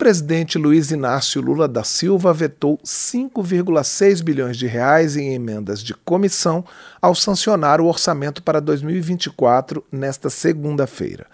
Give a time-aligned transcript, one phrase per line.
[0.00, 6.64] presidente Luiz Inácio Lula da Silva vetou 5,6 bilhões de reais em emendas de comissão
[7.02, 11.26] ao sancionar o orçamento para 2024 nesta segunda-feira.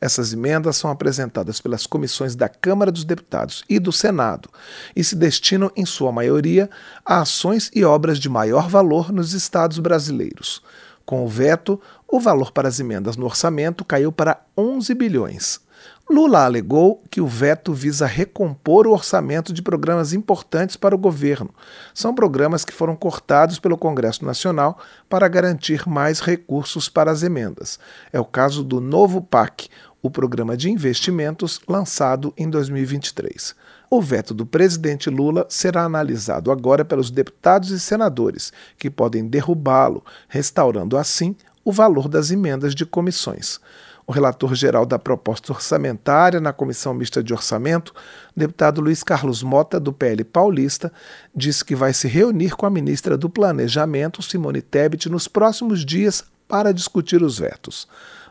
[0.00, 4.48] Essas emendas são apresentadas pelas comissões da Câmara dos Deputados e do Senado
[4.96, 6.70] e se destinam, em sua maioria,
[7.04, 10.62] a ações e obras de maior valor nos estados brasileiros.
[11.06, 15.60] Com o veto, o valor para as emendas no orçamento caiu para 11 bilhões.
[16.08, 21.50] Lula alegou que o veto visa recompor o orçamento de programas importantes para o governo.
[21.92, 24.78] São programas que foram cortados pelo Congresso Nacional
[25.08, 27.78] para garantir mais recursos para as emendas.
[28.12, 29.68] É o caso do novo PAC,
[30.02, 33.54] o programa de investimentos lançado em 2023.
[33.88, 40.04] O veto do presidente Lula será analisado agora pelos deputados e senadores, que podem derrubá-lo,
[40.28, 43.60] restaurando assim o valor das emendas de comissões.
[44.06, 47.92] O relator geral da proposta orçamentária na Comissão Mista de Orçamento,
[48.36, 50.92] deputado Luiz Carlos Mota, do PL Paulista,
[51.34, 56.24] disse que vai se reunir com a ministra do Planejamento, Simone Tebet, nos próximos dias
[56.48, 57.86] para discutir os vetos.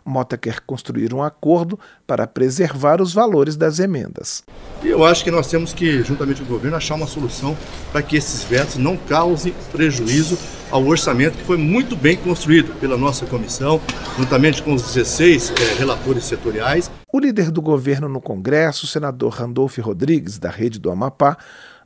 [0.07, 4.43] Mota quer construir um acordo para preservar os valores das emendas.
[4.83, 7.57] Eu acho que nós temos que, juntamente com o governo, achar uma solução
[7.91, 10.37] para que esses vetos não causem prejuízo
[10.69, 13.81] ao orçamento que foi muito bem construído pela nossa comissão,
[14.15, 16.91] juntamente com os 16 é, relatores setoriais.
[17.11, 21.35] O líder do governo no Congresso, o senador Randolph Rodrigues, da Rede do Amapá,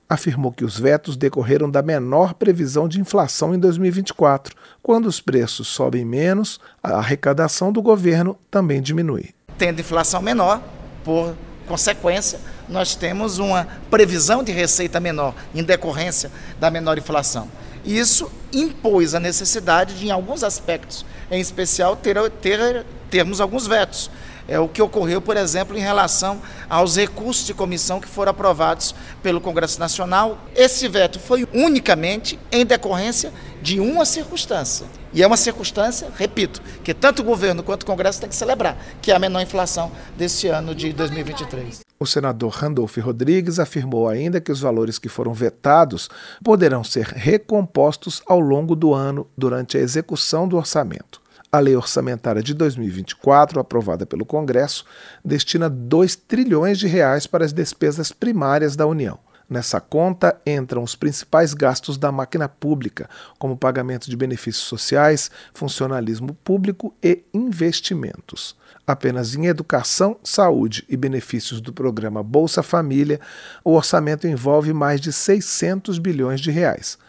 [0.10, 4.56] afirmou que os vetos decorreram da menor previsão de inflação em 2024.
[4.82, 9.30] Quando os preços sobem menos, a arrecadação do governo também diminui.
[9.58, 10.62] Tendo inflação menor,
[11.04, 11.36] por
[11.68, 17.48] consequência, nós temos uma previsão de receita menor em decorrência da menor inflação.
[17.86, 24.10] Isso impôs a necessidade de, em alguns aspectos, em especial, ter, ter, termos alguns vetos
[24.50, 28.96] é o que ocorreu, por exemplo, em relação aos recursos de comissão que foram aprovados
[29.22, 30.40] pelo Congresso Nacional.
[30.56, 34.88] Esse veto foi unicamente em decorrência de uma circunstância.
[35.14, 38.76] E é uma circunstância, repito, que tanto o governo quanto o Congresso têm que celebrar,
[39.02, 41.82] que é a menor inflação deste ano de 2023.
[42.00, 46.10] O senador Randolph Rodrigues afirmou ainda que os valores que foram vetados
[46.44, 51.22] poderão ser recompostos ao longo do ano durante a execução do orçamento.
[51.52, 54.86] A lei orçamentária de 2024, aprovada pelo Congresso,
[55.26, 59.18] destina 2 trilhões de reais para as despesas primárias da União.
[59.50, 66.36] Nessa conta entram os principais gastos da máquina pública, como pagamento de benefícios sociais, funcionalismo
[66.44, 68.56] público e investimentos.
[68.86, 73.20] Apenas em educação, saúde e benefícios do programa Bolsa Família,
[73.64, 77.00] o orçamento envolve mais de 600 bilhões de reais.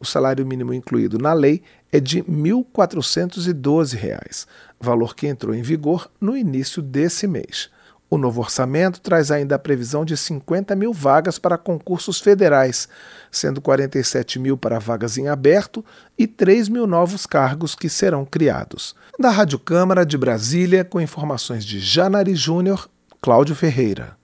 [0.00, 1.60] O salário mínimo incluído na lei
[1.90, 4.46] é de R$ 1.412,
[4.80, 7.68] valor que entrou em vigor no início desse mês.
[8.10, 12.88] O novo orçamento traz ainda a previsão de 50 mil vagas para concursos federais,
[13.30, 15.84] sendo 47 mil para vagas em aberto
[16.16, 18.94] e 3 mil novos cargos que serão criados.
[19.18, 22.88] Da Rádio Câmara de Brasília, com informações de Janari Júnior,
[23.20, 24.16] Cláudio Ferreira.